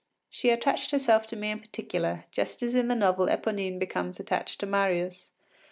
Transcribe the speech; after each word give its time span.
She 0.31 0.49
attached 0.49 0.89
herself 0.89 1.27
to 1.27 1.35
me 1.35 1.51
in 1.51 1.59
particular, 1.59 2.25
just 2.31 2.63
as 2.63 2.73
in 2.73 2.87
the 2.87 2.95
novel 2.95 3.27
Eponine 3.27 3.77
becomes 3.77 4.19
attached 4.19 4.59
to 4.61 4.65
Marius. 4.65 5.29